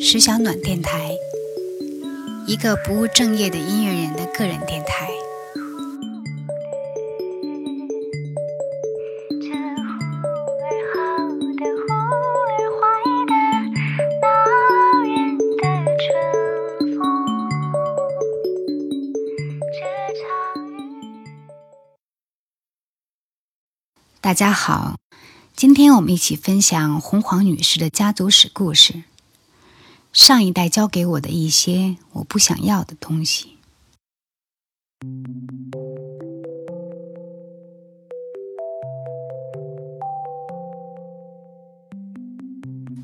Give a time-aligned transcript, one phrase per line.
[0.00, 1.14] 石小暖电台，
[2.46, 5.10] 一个不务正业的音乐人的个人电台。
[24.20, 24.96] 大家好，
[25.54, 29.04] 今天我们一起分享红黄女士的家族史故事。
[30.16, 33.58] 上一代教给我的一些我不想要的东西。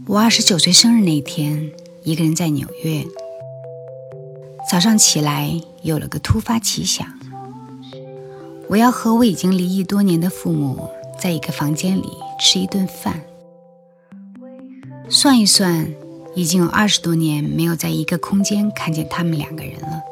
[0.06, 1.70] 我二十九岁生日那天，
[2.02, 3.04] 一个人在纽约。
[4.70, 7.06] 早上起来有了个突发奇想，
[8.70, 10.88] 我要和我已经离异多年的父母。
[11.20, 12.08] 在一个房间里
[12.40, 13.22] 吃一顿饭，
[15.10, 15.86] 算一算，
[16.34, 20.02] 已经有二十多年没有在一个空间看见他们两个人了。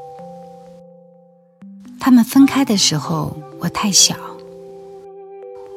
[1.98, 4.16] 他们分开的时候，我太小，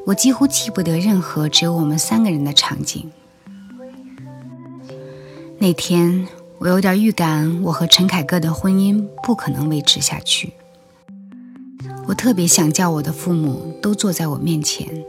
[0.05, 3.11] 我几乎记不得任何只有我们三个人的场景。
[5.59, 6.27] 那天，
[6.59, 10.53] 我有点预感，我和陈凯歌的婚姻不可能维持下去。
[12.05, 15.05] 我特别想叫我的父母都坐在我面前。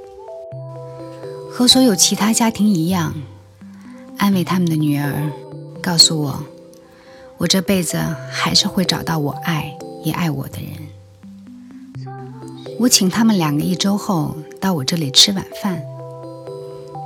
[1.50, 3.14] 和所有其他家庭一样，
[4.18, 5.30] 安慰他们的女儿，
[5.82, 6.42] 告诉我，
[7.38, 7.98] 我这辈子
[8.30, 12.06] 还是会找到我爱也爱我的人。
[12.78, 15.82] 我请他们两个一周后到我这里吃晚饭，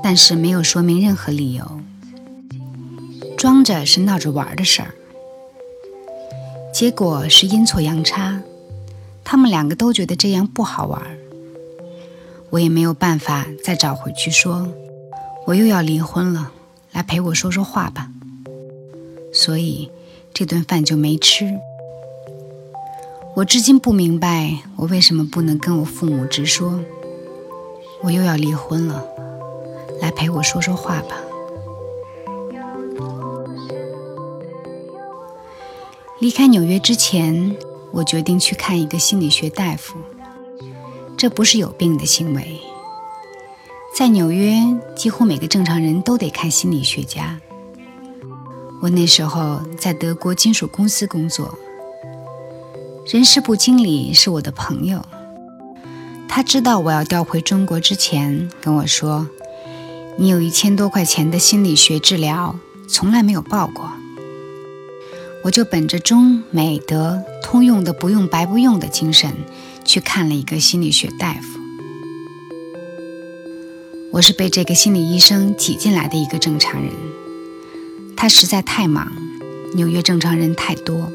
[0.02, 1.80] 但是没有说明任何理由，
[3.36, 4.94] 装着是闹着玩的事儿。
[6.72, 8.40] 结果是阴错阳差，
[9.24, 11.02] 他们两个都觉得这样不好玩。
[12.50, 14.68] 我也没有办法再找回去说，
[15.46, 16.50] 我又要离婚了，
[16.98, 18.10] 来陪我说说话吧。
[19.32, 19.88] 所以
[20.34, 21.56] 这顿饭就没吃。
[23.36, 26.81] 我至今不明白，我为什么不能跟我父母直说，
[28.03, 29.06] 我又要离婚了，
[30.00, 31.20] 来陪我说说话吧。
[36.19, 37.56] 离开纽约之前，
[37.92, 39.97] 我决定去看一个心理学大夫。
[41.16, 42.59] 这不是有病的行为。
[43.98, 44.54] 在纽约，
[44.94, 47.41] 几乎每个正常人都得看心理学家。
[48.81, 51.59] 我那时候在德国金属公司工作，
[53.09, 55.04] 人事部经理是我的朋友。
[56.28, 59.28] 他知道我要调回中国之前，跟我说
[60.16, 62.54] ：“你有一千多块钱的心理学治疗，
[62.88, 63.91] 从来没有报过。”
[65.42, 69.34] 我就本着中美德通用的不用白不用的精神。
[69.84, 71.57] 去看了一个心理学大夫，
[74.10, 76.91] 我是被这个心理医生挤进来的一个正常人。
[78.16, 79.12] 他实在太忙，
[79.74, 81.12] 纽约正常人太多。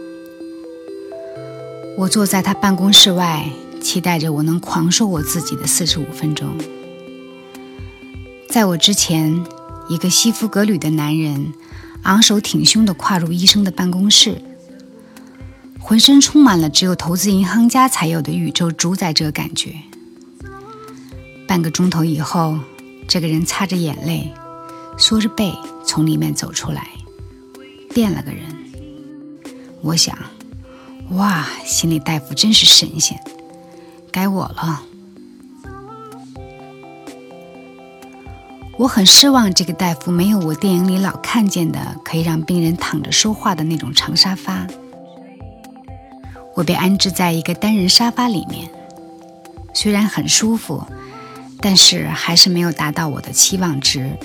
[1.97, 3.49] 我坐在他办公室外，
[3.81, 6.55] 期待着我能狂说我自己的四十五分钟。
[8.49, 9.43] 在我之前，
[9.89, 11.51] 一个西服革履的男人
[12.03, 14.39] 昂首挺胸地跨入医生的办公室。
[15.79, 19.73] 浑身充满了只有投资银行家才有的宇宙主宰者感觉。
[21.45, 22.59] 半个钟头以后，
[23.07, 24.31] 这个人擦着眼泪，
[24.97, 25.53] 缩着背
[25.85, 26.87] 从里面走出来，
[27.93, 28.43] 变了个人。
[29.81, 30.17] 我想，
[31.11, 33.19] 哇，心理大夫真是神仙，
[34.11, 34.81] 该我了。
[38.79, 44.65] 我很失望，这个大夫没有我电影里老看见的可以让病人躺着说话的那种长沙发。
[46.55, 48.69] 我被安置在一个单人沙发里面，
[49.73, 50.83] 虽然很舒服，
[51.65, 54.17] 但是还是没有达到我的期望值。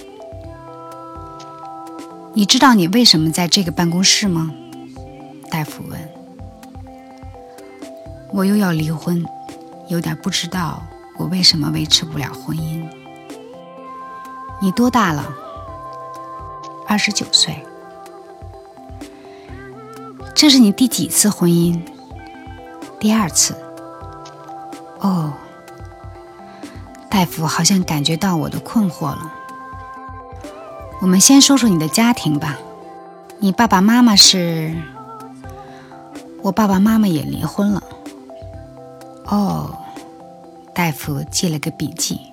[2.34, 4.52] 你知道你为什么在这个办公室吗？
[5.48, 5.96] 大夫问。
[8.32, 9.24] 我又要离婚，
[9.86, 10.82] 有点不知道
[11.16, 12.84] 我为什么维持不了婚姻。
[14.60, 15.32] 你多大了？
[16.88, 17.64] 二十九岁。
[20.34, 21.80] 这是你第几次婚姻？
[22.98, 23.56] 第二次，
[24.98, 25.32] 哦，
[27.10, 29.32] 大夫好像感觉到我的困惑了。
[31.00, 32.58] 我们先说说你的家庭吧。
[33.40, 34.76] 你爸爸妈妈是？
[36.42, 37.82] 我爸爸妈妈也离婚了。
[39.26, 39.76] 哦，
[40.74, 42.32] 大夫记了个笔记。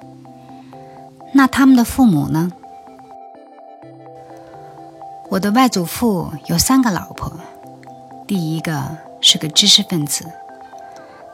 [1.34, 2.52] 那他们的父母呢？
[5.30, 7.32] 我的外祖父有三个老婆，
[8.28, 10.26] 第一个是个知识分子。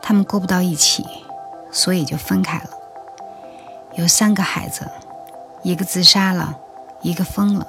[0.01, 1.05] 他们过不到一起，
[1.71, 2.69] 所以就分开了。
[3.97, 4.89] 有三个孩子，
[5.63, 6.57] 一个自杀了，
[7.01, 7.67] 一个疯了，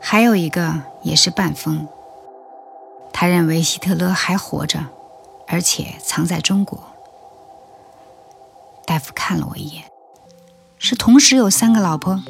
[0.00, 1.86] 还有一个也是半疯，
[3.12, 4.86] 他认为希特勒还活着，
[5.46, 6.78] 而且藏在中国。
[8.86, 9.84] 大夫看了我一眼，
[10.78, 12.22] 是同时有三个老婆？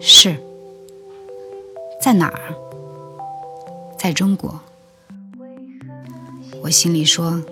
[0.00, 0.42] 是。
[2.00, 2.54] 在哪儿？
[3.98, 4.58] 在中国。
[6.62, 7.42] 我心里说：“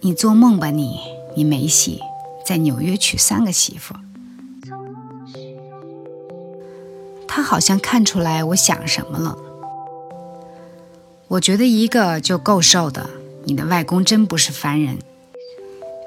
[0.00, 1.00] 你做梦吧，你
[1.34, 2.00] 你没戏，
[2.50, 3.94] 在纽约娶三个媳妇。”
[7.28, 9.38] 他好像看出来我想什么了。
[11.28, 13.08] 我觉得一个就够受的。
[13.44, 14.98] 你的外公真不是凡人。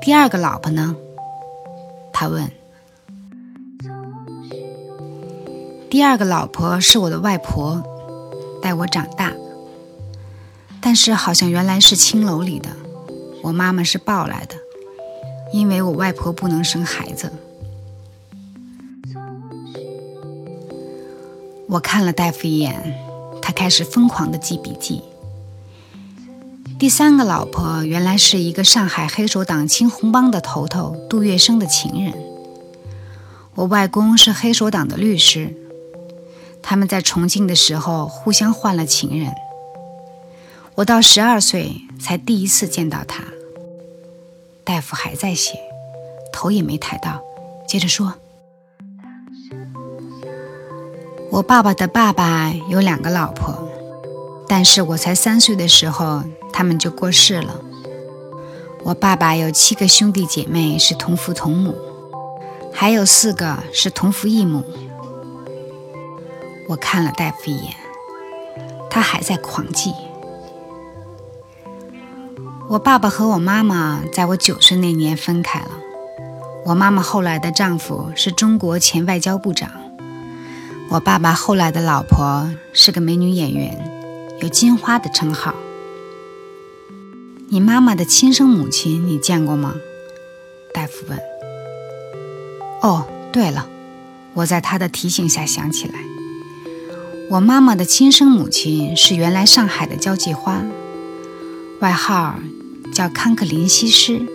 [0.01, 0.97] 第二个老婆呢？
[2.11, 2.51] 他问。
[5.89, 7.81] 第二个老婆是我的外婆，
[8.61, 9.31] 带我长大。
[10.81, 12.71] 但是好像原来是青楼里的，
[13.43, 14.57] 我妈妈是抱来的，
[15.53, 17.31] 因为我外婆不能生孩子。
[21.69, 22.99] 我看了大夫一眼，
[23.39, 25.03] 他开始疯狂的记笔记。
[26.79, 32.13] 第三个老婆原来是一个上海黑手党青红帮的头头杜月笙的情人。
[33.53, 35.55] 我外公是黑手党的律师，
[36.63, 39.31] 他们在重庆的时候互相换了情人。
[40.75, 43.23] 我到十二岁才第一次见到他。
[44.65, 45.59] 大夫还在写，
[46.31, 47.21] 头也没抬到，
[47.67, 48.13] 接着说
[51.29, 53.67] ：“我爸爸的爸爸有两个老婆，
[54.47, 56.23] 但是我才三岁的时候，
[56.53, 57.59] 他们就过世了。
[58.83, 61.75] 我爸爸有七个兄弟姐妹是同父同母，
[62.71, 64.63] 还有四个是同父异母。”
[66.69, 67.75] 我看了大夫一眼，
[68.89, 69.93] 他还在狂记。
[72.73, 75.69] 我爸爸和我妈妈在我九岁那年分开了。
[76.65, 79.69] 我妈妈后来的丈夫是中国前外交部长。
[80.89, 83.79] 我爸爸后来的老婆是个美女演员，
[84.41, 85.53] 有“金花”的称号。
[87.49, 89.75] 你妈妈的亲生母亲你见过吗？
[90.73, 91.19] 大夫问。
[92.81, 93.67] 哦，对了，
[94.33, 95.93] 我在他的提醒下想起来，
[97.29, 100.63] 我妈妈的亲生母亲是原来上海的交际花。
[101.79, 102.39] 外号
[102.93, 104.25] 叫康克林西施。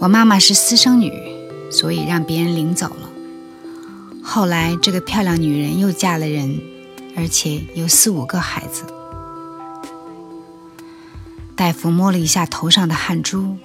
[0.00, 1.10] 我妈妈是私生女，
[1.70, 3.08] 所以让别人领走了。
[4.22, 6.60] 后来这个漂亮女人又嫁了人，
[7.16, 8.84] 而且有四五个孩子。
[11.54, 13.56] 大夫摸了一下头上的汗珠，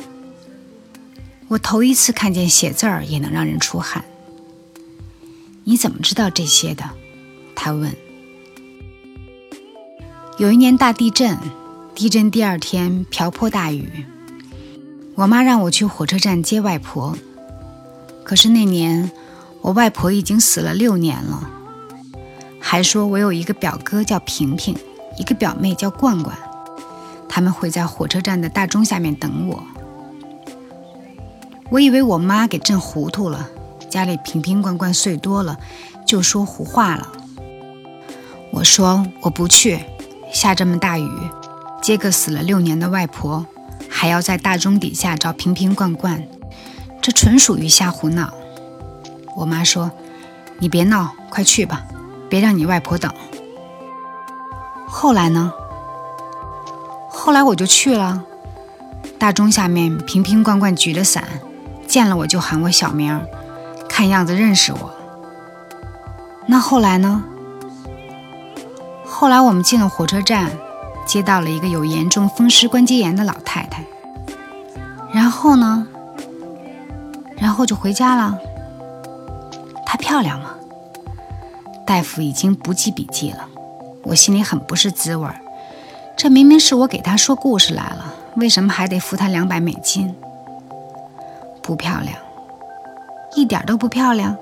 [1.49, 4.05] 我头一次看见写字儿也能让人出汗。
[5.65, 6.89] 你怎么知道这些的？
[7.55, 7.93] 他问。
[10.37, 11.37] 有一年大地震。
[11.93, 14.05] 地震第二天，瓢泼大雨。
[15.15, 17.15] 我妈让我去火车站接外婆，
[18.23, 19.11] 可是那年
[19.61, 21.49] 我外婆已经死了六年了，
[22.59, 24.75] 还说我有一个表哥叫平平，
[25.17, 26.35] 一个表妹叫罐罐，
[27.29, 29.63] 他们会在火车站的大钟下面等我。
[31.69, 33.47] 我以为我妈给震糊涂了，
[33.89, 35.59] 家里瓶瓶罐罐碎多了，
[36.07, 37.11] 就说胡话了。
[38.51, 39.79] 我说我不去，
[40.33, 41.09] 下这么大雨。
[41.81, 43.45] 接个死了六年的外婆，
[43.89, 46.27] 还要在大钟底下找瓶瓶罐罐，
[47.01, 48.31] 这纯属于瞎胡闹。
[49.35, 49.91] 我妈说
[50.59, 51.83] ：“你别闹，快去吧，
[52.29, 53.11] 别让你外婆等。”
[54.87, 55.51] 后来呢？
[57.09, 58.23] 后来我就去了。
[59.17, 61.23] 大钟下面瓶瓶罐罐举着伞，
[61.87, 63.19] 见了我就喊我小名，
[63.89, 64.91] 看样子认识我。
[66.45, 67.23] 那后来呢？
[69.05, 70.51] 后来我们进了火车站。
[71.05, 73.83] 接到了一个有严重风湿关节炎的老太太，
[75.11, 75.87] 然后呢？
[77.37, 78.37] 然后就回家了。
[79.85, 80.51] 她漂亮吗？
[81.85, 83.45] 大夫已经不记笔记了，
[84.03, 85.35] 我心里很不是滋味儿。
[86.15, 90.15] 这明明是我给他说故事来了，为什么还得付他两百美金？
[91.61, 92.15] 不漂亮，
[93.35, 94.37] 一点都不漂亮。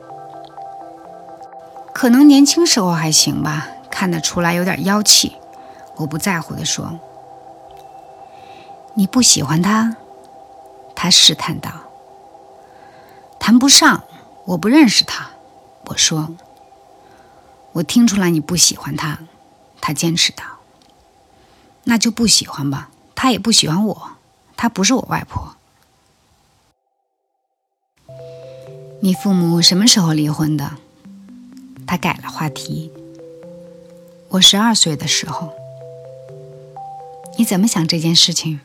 [1.94, 5.36] 可能年轻时候还行吧，看得出来有点妖气。
[6.00, 6.98] 我不在乎的说
[8.96, 9.98] ：“你不喜欢他？”
[10.96, 11.70] 他试探道。
[13.38, 14.06] “谈不上，
[14.46, 15.30] 我不认识他。”
[15.88, 16.36] 我说。
[17.74, 19.20] “我听出来你不喜欢他。”
[19.82, 20.44] 他坚持道。
[21.84, 22.90] “那就不喜欢吧。
[23.14, 24.12] 他也不喜欢我。
[24.56, 25.58] 他不是我外婆。”
[29.04, 30.78] 你父母什么时候离婚的？
[31.86, 32.90] 他改了话题。
[34.30, 35.59] 我十二岁的时候。
[37.40, 38.60] 你怎么想这件事情？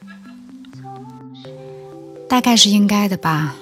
[2.29, 3.55] 大概是应该的吧。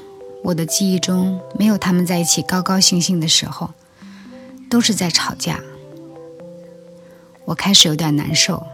[0.42, 3.70] 我的记忆中没有他们在一起高高兴兴的时候。
[4.70, 5.60] 都是在吵架。
[7.44, 8.64] 我开始有点难受，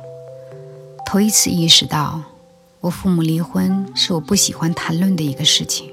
[1.04, 2.22] 头一次意识到，
[2.78, 5.92] 我父母离婚是我不喜欢谈论的一个事情。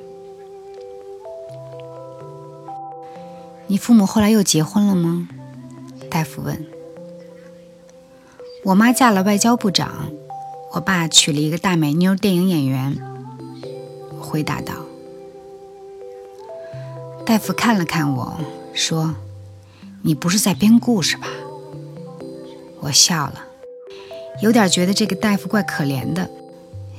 [3.65, 5.27] 你父母后来又结婚了吗？
[6.07, 6.63] 大夫问。
[8.63, 10.11] 我妈嫁了外交部长，
[10.75, 12.97] 我爸娶了一个大美妞电影演员。
[14.19, 14.73] 回答道。
[17.25, 18.37] 大夫看了看我
[18.73, 19.15] 说
[20.03, 21.27] ：“你不是在编故事吧？”
[22.81, 23.45] 我笑了，
[24.41, 26.29] 有点觉得这个大夫怪可怜的。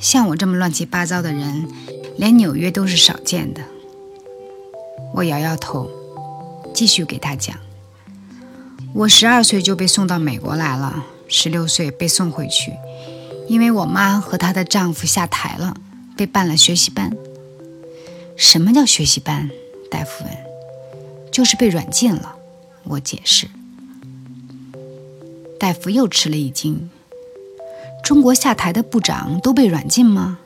[0.00, 1.68] 像我这么乱七八糟的人，
[2.16, 3.60] 连纽约都是少见的。
[5.12, 5.90] 我摇摇头，
[6.72, 7.54] 继续给他讲：
[8.94, 12.72] 我十二岁就被送到美国来了，十六岁被送回去，
[13.48, 15.76] 因为我妈和她的丈夫下台了，
[16.16, 17.16] 被办了学习班。
[18.36, 19.48] 什么叫学习班？
[19.90, 20.36] 大夫问
[21.30, 22.36] ：“就是被软禁了。”
[22.84, 23.48] 我解释。
[25.58, 26.90] 大夫又吃了一惊
[28.04, 30.38] ：“中国下台的部长都被软禁吗？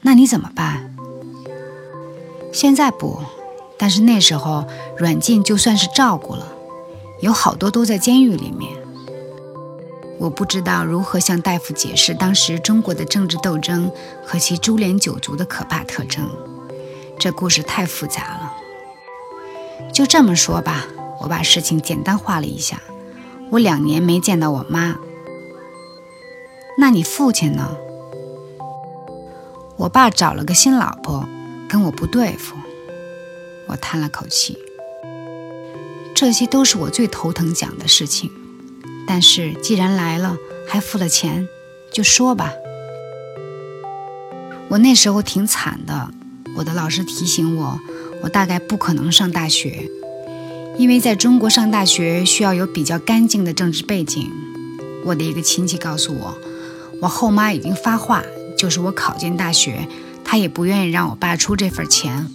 [0.00, 0.94] 那你怎么办？”
[2.52, 3.20] 现在不，
[3.78, 6.52] 但是那时候软禁就算是照顾了，
[7.20, 8.72] 有好多都在监狱里面。
[10.18, 13.90] 我不知道如何向大夫解释当时中国的政治斗争
[14.24, 16.28] 和其株连九族的可怕特征，
[17.18, 18.52] 这故事太复杂了。
[19.92, 20.86] 就这么说吧，
[21.20, 22.80] 我把事情简单化了一下。
[23.50, 24.96] 我两年没见到我妈。
[26.78, 27.76] 那你父亲呢？
[29.76, 31.28] 我爸找了个新老婆，
[31.68, 32.56] 跟我不对付。
[33.68, 34.58] 我叹了口气。
[36.14, 38.30] 这些都是我最头疼讲的事情。
[39.06, 40.36] 但是既然来了，
[40.66, 41.48] 还付了钱，
[41.92, 42.52] 就说吧。
[44.68, 46.10] 我那时候挺惨的。
[46.56, 47.80] 我的老师提醒我。
[48.22, 49.88] 我大概不可能上大学，
[50.78, 54.32] 因为在中国上大学需要有比较干净的政治背景。
[55.04, 56.36] 我的一个亲戚告诉我，
[57.02, 58.24] 我后妈已经发话，
[58.58, 59.86] 就是我考进大学，
[60.24, 62.26] 她也不愿意让我爸出这份钱。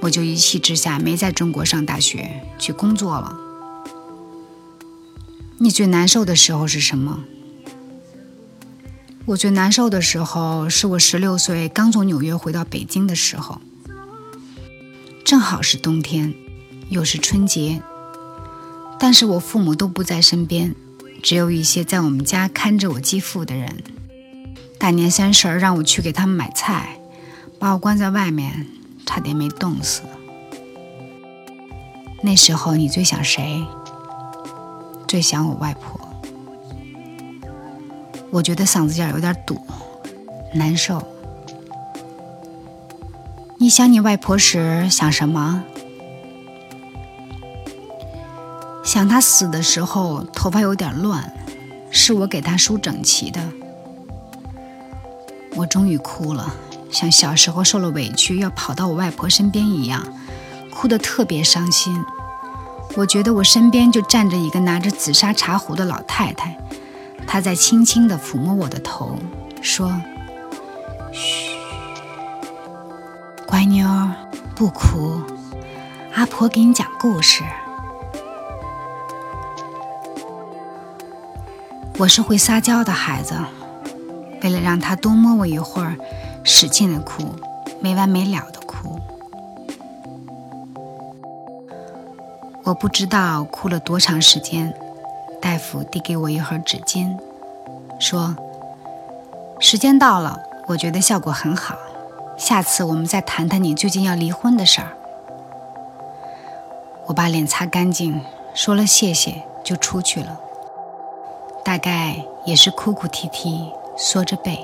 [0.00, 3.34] 我就一气之下没在中国上大学，去工作了。
[5.60, 7.24] 你最难受的时候是什么？
[9.26, 13.60] 我最难受的时候是我十六岁刚从纽约回到北京的时候。
[15.24, 16.32] 正好是冬天，
[16.90, 17.82] 又是春节，
[19.00, 20.74] 但是我父母都不在身边，
[21.22, 23.82] 只有一些在我们家看着我继父的人。
[24.78, 27.00] 大年三十儿让我去给他们买菜，
[27.58, 28.68] 把我关在外面，
[29.04, 30.02] 差点没冻死。
[32.22, 33.66] 那时候你最想谁？
[35.08, 35.98] 最想我外婆。
[38.30, 39.58] 我觉得嗓子眼有点堵，
[40.54, 41.02] 难受。
[43.56, 45.64] 你想你外婆时想什么？
[48.84, 51.32] 想她死的时候头发有点乱，
[51.90, 53.40] 是我给她梳整齐的。
[55.56, 56.54] 我终于哭了，
[56.90, 60.06] 像小时候受了委屈要跑到我外婆身边一样，
[60.70, 62.04] 哭得特别伤心。
[62.98, 66.58] 我觉得我身边就站着一个拿着紫砂茶壶的老太太，
[67.28, 69.16] 她在轻轻地抚摸我的头，
[69.62, 70.02] 说
[71.14, 71.56] ：“嘘。”
[73.46, 73.86] 乖妞，
[74.56, 75.22] 不哭，
[76.12, 77.44] 阿婆给你讲故事。
[81.98, 83.36] 我是会撒娇的孩子，
[84.42, 85.96] 为了让他多摸我一会儿，
[86.42, 87.32] 使劲的哭，
[87.78, 88.57] 没完没了的
[92.68, 94.74] 我不知道哭了多长时间，
[95.40, 97.16] 大夫递给我一盒纸巾，
[97.98, 98.36] 说
[99.58, 101.74] ：“时间到了，我觉得效果很好。”
[102.36, 104.92] 下次我们再谈谈你最近要离婚的事儿。
[107.06, 108.20] 我把脸擦干净，
[108.52, 110.38] 说了谢谢，就出去了。
[111.64, 114.62] 大概也是哭哭啼啼，缩着背。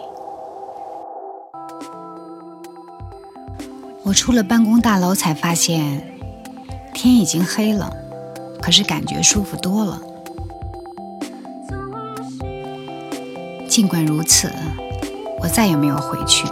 [4.02, 6.13] 我出了办公大楼，才发现
[6.94, 7.94] 天已经黑了，
[8.62, 10.00] 可是感觉舒服多了。
[13.68, 14.50] 尽管如此，
[15.42, 16.46] 我再也没有回去。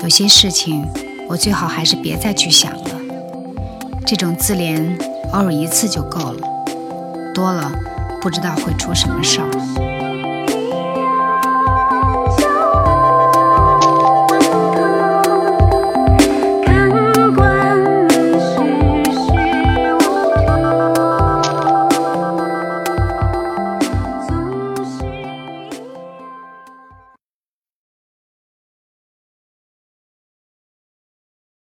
[0.00, 0.84] 有些事情，
[1.28, 2.90] 我最好还是别再去想了。
[4.04, 5.00] 这种自怜，
[5.32, 6.40] 偶尔一次就够了，
[7.32, 7.72] 多了
[8.20, 9.85] 不知道会出什么事儿。